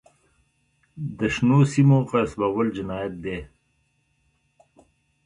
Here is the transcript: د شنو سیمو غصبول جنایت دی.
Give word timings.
د 1.17 1.19
شنو 1.33 1.59
سیمو 1.71 1.97
غصبول 2.09 2.67
جنایت 2.77 3.13
دی. 3.23 3.37